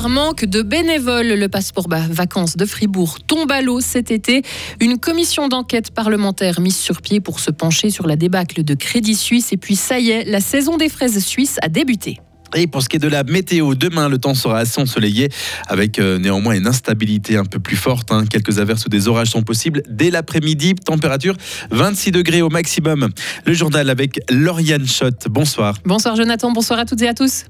Par 0.00 0.08
manque 0.08 0.46
de 0.46 0.62
bénévoles, 0.62 1.34
le 1.34 1.48
passeport 1.50 1.86
vacances 1.86 2.56
de 2.56 2.64
Fribourg 2.64 3.18
tombe 3.26 3.52
à 3.52 3.60
l'eau 3.60 3.82
cet 3.82 4.10
été. 4.10 4.40
Une 4.80 4.96
commission 4.96 5.46
d'enquête 5.46 5.90
parlementaire 5.90 6.58
mise 6.60 6.78
sur 6.78 7.02
pied 7.02 7.20
pour 7.20 7.38
se 7.38 7.50
pencher 7.50 7.90
sur 7.90 8.06
la 8.06 8.16
débâcle 8.16 8.64
de 8.64 8.72
Crédit 8.72 9.14
Suisse. 9.14 9.52
Et 9.52 9.58
puis 9.58 9.76
ça 9.76 9.98
y 9.98 10.08
est, 10.08 10.24
la 10.24 10.40
saison 10.40 10.78
des 10.78 10.88
fraises 10.88 11.22
suisses 11.22 11.58
a 11.60 11.68
débuté. 11.68 12.18
Et 12.56 12.66
pour 12.66 12.82
ce 12.82 12.88
qui 12.88 12.96
est 12.96 13.00
de 13.00 13.08
la 13.08 13.24
météo, 13.24 13.74
demain, 13.74 14.08
le 14.08 14.16
temps 14.16 14.32
sera 14.32 14.60
assez 14.60 14.80
ensoleillé 14.80 15.28
avec 15.68 15.98
euh, 15.98 16.18
néanmoins 16.18 16.54
une 16.54 16.66
instabilité 16.66 17.36
un 17.36 17.44
peu 17.44 17.58
plus 17.58 17.76
forte. 17.76 18.10
Hein. 18.10 18.24
Quelques 18.24 18.58
averses 18.58 18.86
ou 18.86 18.88
des 18.88 19.06
orages 19.06 19.28
sont 19.28 19.42
possibles 19.42 19.82
dès 19.86 20.10
l'après-midi. 20.10 20.76
Température 20.76 21.36
26 21.72 22.10
degrés 22.12 22.40
au 22.40 22.48
maximum. 22.48 23.10
Le 23.44 23.52
journal 23.52 23.90
avec 23.90 24.18
Lauriane 24.30 24.86
Schott. 24.86 25.26
Bonsoir. 25.28 25.76
Bonsoir 25.84 26.16
Jonathan, 26.16 26.50
bonsoir 26.52 26.78
à 26.78 26.86
toutes 26.86 27.02
et 27.02 27.08
à 27.08 27.12
tous. 27.12 27.44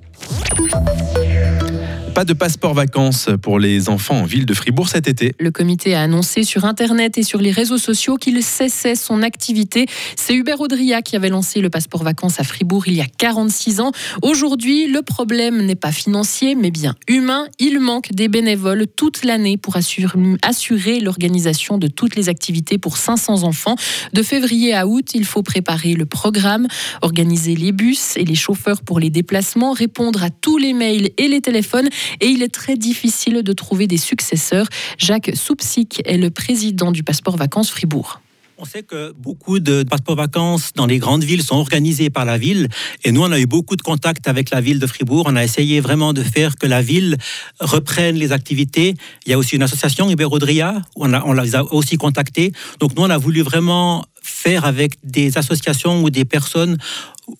Pas 2.14 2.24
de 2.24 2.32
passeport 2.32 2.74
vacances 2.74 3.28
pour 3.40 3.60
les 3.60 3.88
enfants 3.88 4.20
en 4.20 4.24
ville 4.24 4.44
de 4.44 4.52
Fribourg 4.52 4.88
cet 4.88 5.06
été. 5.06 5.32
Le 5.38 5.52
comité 5.52 5.94
a 5.94 6.02
annoncé 6.02 6.42
sur 6.42 6.64
Internet 6.64 7.16
et 7.18 7.22
sur 7.22 7.40
les 7.40 7.52
réseaux 7.52 7.78
sociaux 7.78 8.16
qu'il 8.16 8.42
cessait 8.42 8.96
son 8.96 9.22
activité. 9.22 9.86
C'est 10.16 10.34
Hubert 10.34 10.60
Audria 10.60 11.02
qui 11.02 11.14
avait 11.14 11.28
lancé 11.28 11.60
le 11.60 11.70
passeport 11.70 12.02
vacances 12.02 12.40
à 12.40 12.44
Fribourg 12.44 12.88
il 12.88 12.94
y 12.94 13.00
a 13.00 13.06
46 13.06 13.80
ans. 13.80 13.92
Aujourd'hui, 14.22 14.88
le 14.88 15.02
problème 15.02 15.64
n'est 15.64 15.76
pas 15.76 15.92
financier, 15.92 16.56
mais 16.56 16.72
bien 16.72 16.96
humain. 17.06 17.46
Il 17.60 17.78
manque 17.78 18.12
des 18.12 18.28
bénévoles 18.28 18.86
toute 18.88 19.24
l'année 19.24 19.56
pour 19.56 19.76
assurer 19.76 21.00
l'organisation 21.00 21.78
de 21.78 21.86
toutes 21.86 22.16
les 22.16 22.28
activités 22.28 22.76
pour 22.76 22.96
500 22.96 23.44
enfants. 23.44 23.76
De 24.12 24.22
février 24.22 24.74
à 24.74 24.88
août, 24.88 25.10
il 25.14 25.24
faut 25.24 25.42
préparer 25.42 25.94
le 25.94 26.06
programme, 26.06 26.66
organiser 27.02 27.54
les 27.54 27.70
bus 27.72 28.16
et 28.16 28.24
les 28.24 28.34
chauffeurs 28.34 28.82
pour 28.82 28.98
les 28.98 29.10
déplacements, 29.10 29.72
répondre 29.72 30.24
à 30.24 30.30
tous 30.30 30.58
les 30.58 30.72
mails 30.72 31.10
et 31.16 31.28
les 31.28 31.40
téléphones 31.40 31.88
et 32.20 32.26
il 32.26 32.42
est 32.42 32.52
très 32.52 32.76
difficile 32.76 33.42
de 33.42 33.52
trouver 33.52 33.86
des 33.86 33.96
successeurs. 33.96 34.66
Jacques 34.98 35.32
Soupsic 35.34 36.02
est 36.04 36.18
le 36.18 36.30
président 36.30 36.92
du 36.92 37.02
Passeport 37.02 37.36
Vacances 37.36 37.70
Fribourg. 37.70 38.20
On 38.62 38.66
sait 38.66 38.82
que 38.82 39.12
beaucoup 39.12 39.58
de 39.58 39.84
passeports 39.84 40.16
vacances 40.16 40.72
dans 40.74 40.84
les 40.84 40.98
grandes 40.98 41.24
villes 41.24 41.42
sont 41.42 41.56
organisés 41.56 42.10
par 42.10 42.26
la 42.26 42.36
ville. 42.36 42.68
Et 43.04 43.10
nous, 43.10 43.22
on 43.22 43.32
a 43.32 43.40
eu 43.40 43.46
beaucoup 43.46 43.74
de 43.74 43.80
contacts 43.80 44.28
avec 44.28 44.50
la 44.50 44.60
ville 44.60 44.78
de 44.78 44.86
Fribourg. 44.86 45.24
On 45.26 45.34
a 45.34 45.42
essayé 45.42 45.80
vraiment 45.80 46.12
de 46.12 46.22
faire 46.22 46.56
que 46.56 46.66
la 46.66 46.82
ville 46.82 47.16
reprenne 47.58 48.16
les 48.16 48.32
activités. 48.32 48.96
Il 49.24 49.30
y 49.30 49.32
a 49.32 49.38
aussi 49.38 49.56
une 49.56 49.62
association, 49.62 50.10
Ibérodria, 50.10 50.82
on, 50.94 51.14
a, 51.14 51.24
on 51.24 51.32
les 51.32 51.56
a 51.56 51.64
aussi 51.72 51.96
contactés. 51.96 52.52
Donc 52.80 52.94
nous, 52.96 53.02
on 53.02 53.08
a 53.08 53.16
voulu 53.16 53.40
vraiment 53.40 54.04
faire 54.30 54.64
avec 54.64 54.94
des 55.04 55.36
associations 55.36 56.02
ou 56.02 56.10
des 56.10 56.24
personnes 56.24 56.78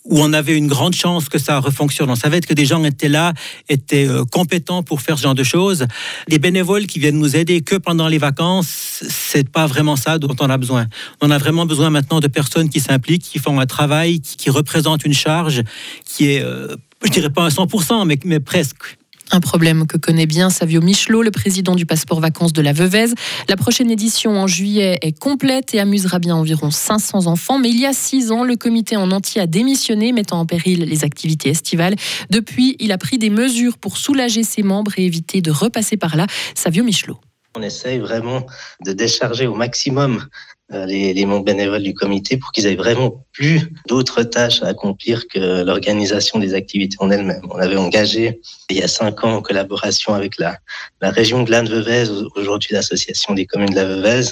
où 0.04 0.20
on 0.20 0.32
avait 0.32 0.56
une 0.56 0.68
grande 0.68 0.94
chance 0.94 1.28
que 1.28 1.38
ça 1.38 1.58
refonctionne. 1.58 2.10
On 2.10 2.16
savait 2.16 2.40
que 2.40 2.54
des 2.54 2.64
gens 2.64 2.84
étaient 2.84 3.08
là, 3.08 3.32
étaient 3.68 4.06
euh, 4.06 4.24
compétents 4.24 4.82
pour 4.82 5.00
faire 5.00 5.18
ce 5.18 5.24
genre 5.24 5.34
de 5.34 5.42
choses. 5.42 5.86
Les 6.28 6.38
bénévoles 6.38 6.86
qui 6.86 6.98
viennent 6.98 7.18
nous 7.18 7.36
aider 7.36 7.60
que 7.60 7.76
pendant 7.76 8.08
les 8.08 8.18
vacances, 8.18 9.02
c'est 9.08 9.48
pas 9.48 9.66
vraiment 9.66 9.96
ça 9.96 10.18
dont 10.18 10.36
on 10.40 10.50
a 10.50 10.58
besoin. 10.58 10.86
On 11.20 11.30
a 11.30 11.38
vraiment 11.38 11.66
besoin 11.66 11.90
maintenant 11.90 12.20
de 12.20 12.28
personnes 12.28 12.68
qui 12.68 12.80
s'impliquent, 12.80 13.22
qui 13.22 13.38
font 13.38 13.58
un 13.58 13.66
travail, 13.66 14.20
qui, 14.20 14.50
représentent 14.50 15.04
une 15.04 15.14
charge 15.14 15.62
qui 16.04 16.30
est, 16.32 16.42
euh, 16.42 16.76
je 17.04 17.10
dirais 17.10 17.30
pas 17.30 17.46
à 17.46 17.48
100%, 17.48 18.04
mais, 18.06 18.18
mais 18.24 18.40
presque. 18.40 18.99
Un 19.32 19.40
problème 19.40 19.86
que 19.86 19.96
connaît 19.96 20.26
bien 20.26 20.50
Savio 20.50 20.80
Michelot, 20.80 21.22
le 21.22 21.30
président 21.30 21.76
du 21.76 21.86
passeport 21.86 22.20
vacances 22.20 22.52
de 22.52 22.62
la 22.62 22.72
Veuvez. 22.72 23.06
La 23.48 23.56
prochaine 23.56 23.90
édition 23.90 24.32
en 24.40 24.48
juillet 24.48 24.98
est 25.02 25.16
complète 25.16 25.72
et 25.72 25.78
amusera 25.78 26.18
bien 26.18 26.34
environ 26.34 26.70
500 26.70 27.26
enfants. 27.26 27.58
Mais 27.58 27.70
il 27.70 27.78
y 27.78 27.86
a 27.86 27.92
six 27.92 28.32
ans, 28.32 28.42
le 28.42 28.56
comité 28.56 28.96
en 28.96 29.12
entier 29.12 29.40
a 29.40 29.46
démissionné, 29.46 30.12
mettant 30.12 30.40
en 30.40 30.46
péril 30.46 30.80
les 30.80 31.04
activités 31.04 31.50
estivales. 31.50 31.94
Depuis, 32.30 32.76
il 32.80 32.90
a 32.90 32.98
pris 32.98 33.18
des 33.18 33.30
mesures 33.30 33.78
pour 33.78 33.98
soulager 33.98 34.42
ses 34.42 34.64
membres 34.64 34.92
et 34.96 35.06
éviter 35.06 35.40
de 35.42 35.52
repasser 35.52 35.96
par 35.96 36.16
là. 36.16 36.26
Savio 36.56 36.82
Michelot. 36.82 37.20
On 37.56 37.62
essaye 37.62 37.98
vraiment 37.98 38.46
de 38.84 38.92
décharger 38.92 39.46
au 39.46 39.54
maximum 39.54 40.26
euh, 40.72 40.86
les, 40.86 41.26
membres 41.26 41.44
bénévoles 41.44 41.82
du 41.82 41.94
comité 41.94 42.36
pour 42.36 42.52
qu'ils 42.52 42.66
aient 42.66 42.76
vraiment 42.76 43.24
plus 43.32 43.72
d'autres 43.88 44.22
tâches 44.22 44.62
à 44.62 44.68
accomplir 44.68 45.26
que 45.26 45.64
l'organisation 45.64 46.38
des 46.38 46.54
activités 46.54 46.96
en 47.00 47.10
elles-mêmes. 47.10 47.42
On 47.50 47.58
avait 47.58 47.76
engagé 47.76 48.40
il 48.68 48.76
y 48.76 48.82
a 48.82 48.86
cinq 48.86 49.24
ans 49.24 49.34
en 49.34 49.42
collaboration 49.42 50.14
avec 50.14 50.38
la, 50.38 50.58
la 51.00 51.10
région 51.10 51.42
Glane-Veuvez, 51.42 52.04
aujourd'hui 52.36 52.72
l'association 52.72 53.34
des 53.34 53.46
communes 53.46 53.70
de 53.70 53.74
la 53.74 53.84
Veuvez, 53.84 54.30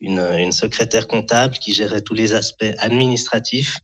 une, 0.00 0.20
une 0.20 0.52
secrétaire 0.52 1.08
comptable 1.08 1.54
qui 1.54 1.72
gérait 1.72 2.02
tous 2.02 2.14
les 2.14 2.34
aspects 2.34 2.74
administratifs. 2.78 3.78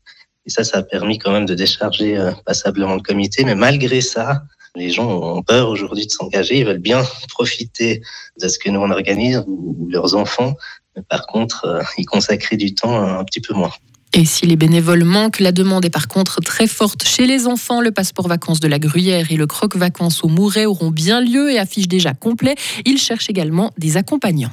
Et 0.45 0.51
ça, 0.51 0.63
ça 0.63 0.79
a 0.79 0.83
permis 0.83 1.19
quand 1.19 1.33
même 1.33 1.47
de 1.47 1.55
décharger 1.55 2.19
euh, 2.19 2.33
passablement 2.45 2.97
le 2.97 3.01
comité. 3.01 3.45
Mais 3.45 3.55
malgré 3.55 4.03
ça, 4.03 4.43
les 4.75 4.91
gens 4.91 5.09
ont 5.09 5.43
peur 5.43 5.69
aujourd'hui 5.69 6.07
de 6.07 6.11
s'engager, 6.11 6.59
ils 6.59 6.67
veulent 6.67 6.79
bien 6.79 7.03
profiter 7.29 8.03
de 8.41 8.49
ce 8.49 8.59
que 8.59 8.71
nous 8.71 8.81
on 8.81 8.91
organise 8.91 9.45
ou 9.47 9.89
leurs 9.89 10.15
enfants, 10.15 10.57
mais 10.97 11.03
par 11.03 11.27
contre, 11.27 11.65
euh, 11.67 11.83
y 11.99 12.05
consacrer 12.05 12.57
du 12.57 12.75
temps 12.75 13.01
un 13.01 13.25
petit 13.25 13.41
peu 13.41 13.55
moins. 13.55 13.73
Et 14.17 14.25
si 14.25 14.47
les 14.47 14.55
bénévoles 14.55 15.03
manquent, 15.03 15.41
la 15.41 15.51
demande 15.51 15.85
est 15.85 15.91
par 15.91 16.07
contre 16.07 16.41
très 16.41 16.69
forte 16.69 17.03
chez 17.03 17.27
les 17.27 17.49
enfants. 17.49 17.81
Le 17.81 17.91
passeport 17.91 18.29
vacances 18.29 18.61
de 18.61 18.69
la 18.69 18.79
Gruyère 18.79 19.33
et 19.33 19.37
le 19.37 19.49
croque 19.49 19.75
vacances 19.75 20.23
au 20.23 20.29
Mouret 20.29 20.67
auront 20.67 20.93
bien 20.93 21.21
lieu 21.21 21.51
et 21.51 21.59
affichent 21.59 21.89
déjà 21.89 22.15
complet. 22.15 22.55
Ils 22.85 22.99
cherchent 22.99 23.29
également 23.29 23.73
des 23.77 23.97
accompagnants. 23.97 24.53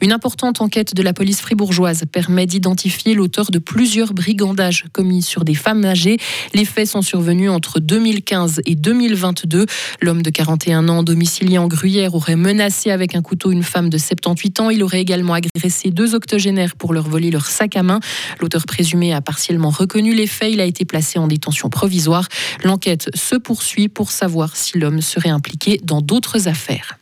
Une 0.00 0.12
importante 0.12 0.60
enquête 0.60 0.94
de 0.94 1.02
la 1.02 1.12
police 1.12 1.40
fribourgeoise 1.40 2.04
permet 2.10 2.46
d'identifier 2.46 3.14
l'auteur 3.14 3.50
de 3.50 3.58
plusieurs 3.58 4.14
brigandages 4.14 4.84
commis 4.92 5.22
sur 5.22 5.44
des 5.44 5.54
femmes 5.54 5.84
âgées. 5.84 6.18
Les 6.54 6.64
faits 6.64 6.88
sont 6.88 7.02
survenus 7.02 7.50
entre 7.50 7.80
2015 7.80 8.62
et 8.66 8.74
2022. 8.74 9.66
L'homme 10.00 10.22
de 10.22 10.30
41 10.30 10.88
ans, 10.88 11.02
domicilié 11.02 11.58
en 11.58 11.68
Gruyère, 11.68 12.14
aurait 12.14 12.36
menacé 12.36 12.90
avec 12.90 13.14
un 13.14 13.22
couteau 13.22 13.50
une 13.50 13.62
femme 13.62 13.90
de 13.90 13.98
78 13.98 14.60
ans. 14.60 14.70
Il 14.70 14.82
aurait 14.82 15.00
également 15.00 15.34
agressé 15.34 15.90
deux 15.90 16.14
octogénaires 16.14 16.76
pour 16.76 16.94
leur 16.94 17.08
voler 17.08 17.30
leur 17.30 17.46
sac 17.46 17.76
à 17.76 17.82
main. 17.82 18.00
L'auteur 18.40 18.64
présumé 18.66 19.12
a 19.12 19.20
partiellement 19.20 19.70
reconnu 19.70 20.14
les 20.14 20.26
faits. 20.26 20.52
Il 20.52 20.60
a 20.60 20.64
été 20.64 20.84
placé 20.84 21.18
en 21.18 21.26
détention 21.26 21.68
provisoire. 21.68 22.28
L'enquête 22.64 23.10
se 23.14 23.36
poursuit 23.36 23.88
pour 23.88 24.10
savoir 24.10 24.56
si 24.56 24.78
l'homme 24.78 25.00
serait 25.00 25.30
impliqué 25.30 25.80
dans 25.82 26.00
d'autres 26.00 26.48
affaires. 26.48 26.99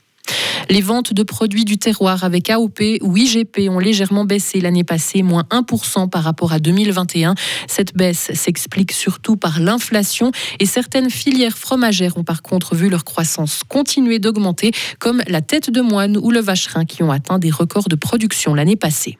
Les 0.68 0.80
ventes 0.80 1.12
de 1.12 1.22
produits 1.22 1.64
du 1.64 1.78
terroir 1.78 2.24
avec 2.24 2.50
AOP 2.50 2.80
ou 3.00 3.16
IGP 3.16 3.68
ont 3.70 3.78
légèrement 3.78 4.24
baissé 4.24 4.60
l'année 4.60 4.84
passée, 4.84 5.22
moins 5.22 5.44
1% 5.50 6.10
par 6.10 6.22
rapport 6.22 6.52
à 6.52 6.58
2021. 6.58 7.34
Cette 7.66 7.96
baisse 7.96 8.30
s'explique 8.34 8.92
surtout 8.92 9.36
par 9.36 9.60
l'inflation 9.60 10.30
et 10.60 10.66
certaines 10.66 11.10
filières 11.10 11.56
fromagères 11.56 12.16
ont 12.18 12.24
par 12.24 12.42
contre 12.42 12.74
vu 12.74 12.88
leur 12.88 13.04
croissance 13.04 13.62
continuer 13.66 14.18
d'augmenter, 14.18 14.72
comme 14.98 15.22
la 15.26 15.40
tête 15.40 15.70
de 15.70 15.80
moine 15.80 16.18
ou 16.18 16.30
le 16.30 16.40
vacherin 16.40 16.84
qui 16.84 17.02
ont 17.02 17.10
atteint 17.10 17.38
des 17.38 17.50
records 17.50 17.88
de 17.88 17.96
production 17.96 18.54
l'année 18.54 18.76
passée. 18.76 19.18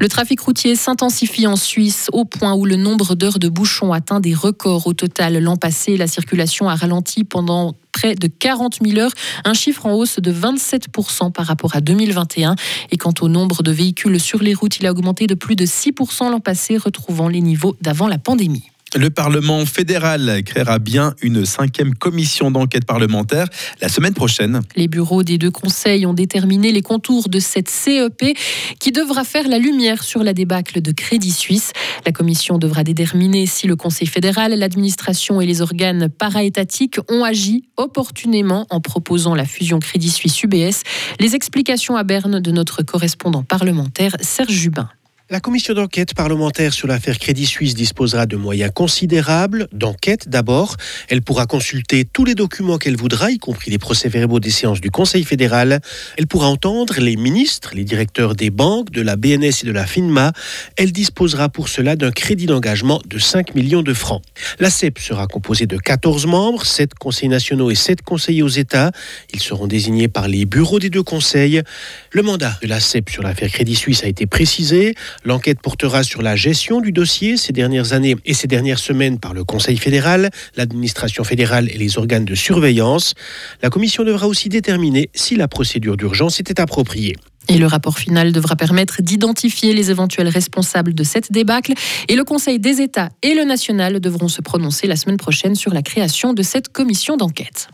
Le 0.00 0.08
trafic 0.08 0.40
routier 0.40 0.74
s'intensifie 0.74 1.46
en 1.46 1.56
Suisse 1.56 2.08
au 2.12 2.24
point 2.24 2.54
où 2.54 2.64
le 2.64 2.76
nombre 2.76 3.14
d'heures 3.14 3.38
de 3.38 3.48
bouchons 3.48 3.92
atteint 3.92 4.20
des 4.20 4.34
records. 4.34 4.86
Au 4.86 4.92
total, 4.92 5.38
l'an 5.38 5.56
passé, 5.56 5.96
la 5.96 6.06
circulation 6.06 6.68
a 6.68 6.74
ralenti 6.74 7.24
pendant 7.24 7.74
près 7.94 8.14
de 8.16 8.26
40 8.26 8.80
000 8.84 8.98
heures, 8.98 9.12
un 9.44 9.54
chiffre 9.54 9.86
en 9.86 9.92
hausse 9.94 10.18
de 10.18 10.32
27% 10.32 11.32
par 11.32 11.46
rapport 11.46 11.76
à 11.76 11.80
2021. 11.80 12.56
Et 12.90 12.96
quant 12.96 13.14
au 13.20 13.28
nombre 13.28 13.62
de 13.62 13.70
véhicules 13.70 14.20
sur 14.20 14.42
les 14.42 14.52
routes, 14.52 14.78
il 14.78 14.86
a 14.86 14.90
augmenté 14.90 15.26
de 15.26 15.34
plus 15.34 15.56
de 15.56 15.64
6 15.64 15.92
l'an 16.20 16.40
passé, 16.40 16.76
retrouvant 16.76 17.28
les 17.28 17.40
niveaux 17.40 17.76
d'avant 17.80 18.08
la 18.08 18.18
pandémie. 18.18 18.73
Le 18.96 19.10
Parlement 19.10 19.66
fédéral 19.66 20.42
créera 20.44 20.78
bien 20.78 21.14
une 21.20 21.44
cinquième 21.44 21.94
commission 21.94 22.52
d'enquête 22.52 22.84
parlementaire 22.84 23.48
la 23.80 23.88
semaine 23.88 24.14
prochaine. 24.14 24.60
Les 24.76 24.86
bureaux 24.86 25.24
des 25.24 25.36
deux 25.36 25.50
conseils 25.50 26.06
ont 26.06 26.14
déterminé 26.14 26.70
les 26.70 26.80
contours 26.80 27.28
de 27.28 27.40
cette 27.40 27.68
CEP 27.68 28.36
qui 28.78 28.92
devra 28.92 29.24
faire 29.24 29.48
la 29.48 29.58
lumière 29.58 30.04
sur 30.04 30.22
la 30.22 30.32
débâcle 30.32 30.80
de 30.80 30.92
Crédit 30.92 31.32
Suisse. 31.32 31.72
La 32.06 32.12
commission 32.12 32.56
devra 32.56 32.84
déterminer 32.84 33.46
si 33.46 33.66
le 33.66 33.74
Conseil 33.74 34.06
fédéral, 34.06 34.54
l'administration 34.56 35.40
et 35.40 35.46
les 35.46 35.60
organes 35.60 36.08
paraétatiques 36.08 36.98
ont 37.10 37.24
agi 37.24 37.64
opportunément 37.76 38.64
en 38.70 38.80
proposant 38.80 39.34
la 39.34 39.44
fusion 39.44 39.80
Crédit 39.80 40.10
Suisse-UBS. 40.10 40.82
Les 41.18 41.34
explications 41.34 41.96
à 41.96 42.04
Berne 42.04 42.38
de 42.38 42.50
notre 42.52 42.82
correspondant 42.82 43.42
parlementaire 43.42 44.14
Serge 44.20 44.52
Jubin. 44.52 44.88
La 45.30 45.40
commission 45.40 45.72
d'enquête 45.72 46.12
parlementaire 46.12 46.74
sur 46.74 46.86
l'affaire 46.86 47.18
Crédit 47.18 47.46
Suisse 47.46 47.74
disposera 47.74 48.26
de 48.26 48.36
moyens 48.36 48.70
considérables, 48.74 49.68
d'enquête 49.72 50.28
d'abord. 50.28 50.76
Elle 51.08 51.22
pourra 51.22 51.46
consulter 51.46 52.04
tous 52.04 52.26
les 52.26 52.34
documents 52.34 52.76
qu'elle 52.76 52.98
voudra, 52.98 53.30
y 53.30 53.38
compris 53.38 53.70
les 53.70 53.78
procès-verbaux 53.78 54.38
des 54.38 54.50
séances 54.50 54.82
du 54.82 54.90
Conseil 54.90 55.24
fédéral. 55.24 55.80
Elle 56.18 56.26
pourra 56.26 56.48
entendre 56.48 57.00
les 57.00 57.16
ministres, 57.16 57.70
les 57.74 57.84
directeurs 57.84 58.34
des 58.34 58.50
banques, 58.50 58.90
de 58.90 59.00
la 59.00 59.16
BNS 59.16 59.62
et 59.62 59.66
de 59.66 59.72
la 59.72 59.86
FINMA. 59.86 60.34
Elle 60.76 60.92
disposera 60.92 61.48
pour 61.48 61.70
cela 61.70 61.96
d'un 61.96 62.10
crédit 62.10 62.44
d'engagement 62.44 63.00
de 63.06 63.18
5 63.18 63.54
millions 63.54 63.82
de 63.82 63.94
francs. 63.94 64.20
La 64.58 64.68
CEP 64.68 64.98
sera 64.98 65.26
composée 65.26 65.66
de 65.66 65.78
14 65.78 66.26
membres, 66.26 66.66
7 66.66 66.92
conseils 66.96 67.30
nationaux 67.30 67.70
et 67.70 67.76
7 67.76 68.02
conseillers 68.02 68.42
aux 68.42 68.48
États. 68.48 68.92
Ils 69.32 69.40
seront 69.40 69.68
désignés 69.68 70.08
par 70.08 70.28
les 70.28 70.44
bureaux 70.44 70.80
des 70.80 70.90
deux 70.90 71.02
conseils. 71.02 71.62
Le 72.10 72.20
mandat 72.20 72.58
de 72.60 72.68
la 72.68 72.78
CEP 72.78 73.08
sur 73.08 73.22
l'affaire 73.22 73.48
Crédit 73.48 73.74
Suisse 73.74 74.04
a 74.04 74.06
été 74.06 74.26
précisé 74.26 74.94
L'enquête 75.24 75.60
portera 75.60 76.02
sur 76.02 76.22
la 76.22 76.36
gestion 76.36 76.80
du 76.80 76.92
dossier 76.92 77.36
ces 77.36 77.52
dernières 77.52 77.92
années 77.92 78.16
et 78.24 78.34
ces 78.34 78.46
dernières 78.46 78.78
semaines 78.78 79.18
par 79.18 79.34
le 79.34 79.44
Conseil 79.44 79.76
fédéral, 79.76 80.30
l'administration 80.56 81.24
fédérale 81.24 81.68
et 81.70 81.78
les 81.78 81.98
organes 81.98 82.24
de 82.24 82.34
surveillance. 82.34 83.14
La 83.62 83.70
commission 83.70 84.04
devra 84.04 84.26
aussi 84.26 84.48
déterminer 84.48 85.10
si 85.14 85.36
la 85.36 85.48
procédure 85.48 85.96
d'urgence 85.96 86.40
était 86.40 86.60
appropriée. 86.60 87.16
Et 87.48 87.58
le 87.58 87.66
rapport 87.66 87.98
final 87.98 88.32
devra 88.32 88.56
permettre 88.56 89.02
d'identifier 89.02 89.74
les 89.74 89.90
éventuels 89.90 90.28
responsables 90.28 90.94
de 90.94 91.04
cette 91.04 91.30
débâcle. 91.30 91.74
Et 92.08 92.16
le 92.16 92.24
Conseil 92.24 92.58
des 92.58 92.80
États 92.80 93.10
et 93.22 93.34
le 93.34 93.44
national 93.44 94.00
devront 94.00 94.28
se 94.28 94.40
prononcer 94.40 94.86
la 94.86 94.96
semaine 94.96 95.18
prochaine 95.18 95.54
sur 95.54 95.74
la 95.74 95.82
création 95.82 96.32
de 96.32 96.42
cette 96.42 96.70
commission 96.70 97.16
d'enquête. 97.16 97.68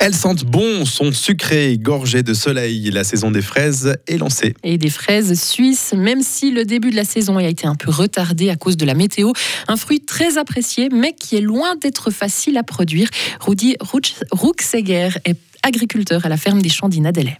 Elles 0.00 0.14
sentent 0.14 0.44
bon, 0.44 0.84
sont 0.84 1.12
sucrées, 1.12 1.78
gorgées 1.78 2.22
de 2.22 2.34
soleil. 2.34 2.90
La 2.90 3.04
saison 3.04 3.30
des 3.30 3.42
fraises 3.42 3.96
est 4.06 4.18
lancée. 4.18 4.54
Et 4.62 4.78
des 4.78 4.90
fraises 4.90 5.40
suisses, 5.40 5.92
même 5.96 6.22
si 6.22 6.50
le 6.50 6.64
début 6.64 6.90
de 6.90 6.96
la 6.96 7.04
saison 7.04 7.36
a 7.36 7.44
été 7.44 7.66
un 7.66 7.74
peu 7.74 7.90
retardé 7.90 8.50
à 8.50 8.56
cause 8.56 8.76
de 8.76 8.86
la 8.86 8.94
météo. 8.94 9.32
Un 9.66 9.76
fruit 9.76 10.00
très 10.00 10.38
apprécié, 10.38 10.88
mais 10.90 11.12
qui 11.12 11.36
est 11.36 11.40
loin 11.40 11.76
d'être 11.76 12.10
facile 12.10 12.56
à 12.56 12.62
produire. 12.62 13.08
Rudi 13.40 13.76
Ruxeger 14.32 15.10
est 15.24 15.38
agriculteur 15.62 16.24
à 16.24 16.28
la 16.28 16.36
ferme 16.36 16.62
des 16.62 16.68
Champs 16.68 16.88
d'Inadelais 16.88 17.38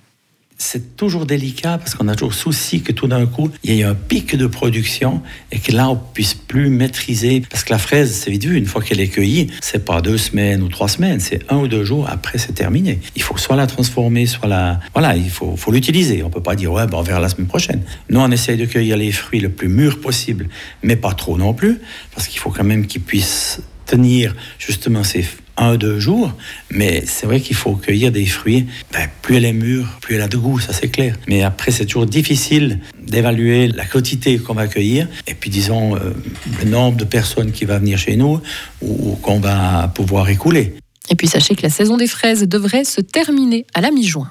c'est 0.59 0.97
toujours 0.97 1.25
délicat 1.25 1.79
parce 1.79 1.95
qu'on 1.95 2.09
a 2.09 2.15
toujours 2.15 2.35
souci 2.35 2.83
que 2.83 2.93
tout 2.93 3.07
d'un 3.07 3.27
coup, 3.27 3.49
il 3.63 3.75
y 3.75 3.81
ait 3.81 3.85
un 3.85 3.95
pic 3.95 4.35
de 4.35 4.47
production 4.47 5.23
et 5.53 5.61
que 5.61 5.73
là, 5.73 5.89
on 5.89 5.97
puisse 5.97 6.35
plus 6.35 6.69
maîtriser. 6.69 7.43
Parce 7.49 7.63
que 7.63 7.73
la 7.73 7.79
fraise, 7.79 8.13
c'est 8.13 8.31
vite 8.31 8.45
vu, 8.45 8.57
une 8.57 8.67
fois 8.67 8.83
qu'elle 8.83 9.01
est 9.01 9.09
cueillie, 9.09 9.47
c'est 9.61 9.85
pas 9.85 10.01
deux 10.01 10.19
semaines 10.19 10.63
ou 10.63 10.69
trois 10.69 10.89
semaines, 10.89 11.21
c'est 11.21 11.41
un 11.51 11.59
ou 11.59 11.69
deux 11.69 11.85
jours 11.85 12.09
après, 12.11 12.39
c'est 12.39 12.53
terminé. 12.53 12.99
Il 13.15 13.23
faut 13.23 13.37
soit 13.39 13.57
la 13.57 13.69
transformer, 13.69 14.27
soit 14.27 14.49
la. 14.49 14.81
Voilà, 14.93 15.17
il 15.17 15.31
faut, 15.31 15.57
l'utiliser. 15.71 16.23
On 16.25 16.31
peut 16.31 16.43
pas 16.43 16.57
dire, 16.57 16.73
ouais, 16.73 16.87
ben, 16.87 16.99
on 16.99 17.03
verra 17.03 17.21
la 17.21 17.29
semaine 17.29 17.47
prochaine. 17.47 17.83
Nous, 18.11 18.19
on 18.19 18.31
essaye 18.31 18.57
de 18.57 18.65
cueillir 18.65 18.97
les 18.97 19.13
fruits 19.13 19.41
le 19.41 19.51
plus 19.51 19.69
mûrs 19.69 20.01
possible, 20.01 20.49
mais 20.83 20.97
pas 20.97 21.13
trop 21.13 21.39
non 21.39 21.55
plus, 21.55 21.79
parce 22.15 22.27
qu'il 22.27 22.41
faut 22.41 22.51
quand 22.51 22.65
même 22.65 22.87
qu'ils 22.87 23.03
puissent 23.03 23.61
tenir 23.87 24.35
justement 24.59 25.05
ces 25.05 25.25
un 25.59 25.75
ou 25.75 25.77
deux 25.77 25.99
jours, 25.99 26.33
mais 26.71 27.05
c'est 27.07 27.27
vrai 27.27 27.41
qu'il 27.41 27.57
faut 27.57 27.75
cueillir 27.75 28.13
des 28.13 28.27
fruits. 28.27 28.67
Ben, 28.93 29.09
plus 29.23 29.37
elle 29.37 29.45
est 29.45 29.53
mûre, 29.53 29.99
plus 30.01 30.15
elle 30.15 30.23
a 30.23 30.29
de 30.29 30.37
goût, 30.37 30.59
ça 30.59 30.73
c'est 30.73 30.89
clair. 30.89 31.17
Mais 31.29 31.43
après, 31.43 31.71
c'est 31.71 31.87
toujours 31.87 32.07
difficile 32.07 32.81
d'évaluer 33.01 33.69
la 33.69 33.85
quantité 33.85 34.39
qu'on 34.39 34.55
va 34.55 34.69
cueillir 34.69 35.09
et 35.27 35.35
puis 35.35 35.51
disons 35.51 35.97
euh, 35.97 36.13
le 36.63 36.71
nombre 36.71 36.97
de 36.97 37.05
personnes 37.05 37.53
qui 37.53 37.65
va 37.65 37.79
venir 37.79 37.99
chez 37.99 38.17
nous 38.17 38.41
ou, 38.81 39.13
ou 39.13 39.17
qu'on 39.17 39.41
va 39.41 39.91
pouvoir 39.95 40.29
écouler. 40.29 40.75
Et 41.11 41.15
puis 41.15 41.27
sachez 41.27 41.55
que 41.55 41.63
la 41.63 41.71
saison 41.71 41.97
des 41.97 42.07
fraises 42.07 42.47
devrait 42.47 42.85
se 42.85 43.01
terminer 43.01 43.67
à 43.75 43.81
la 43.81 43.91
mi-juin. 43.91 44.31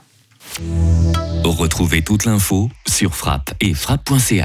Retrouvez 1.43 2.01
toute 2.01 2.25
l'info 2.25 2.69
sur 2.87 3.15
frappe 3.15 3.53
et 3.61 3.73
frappe.ch. 3.73 4.33